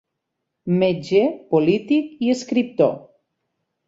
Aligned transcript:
Metge, 0.83 1.19
polític 1.51 2.07
i 2.29 2.31
escriptor. 2.37 2.97